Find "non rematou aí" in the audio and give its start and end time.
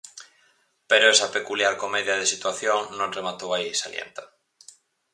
2.97-3.69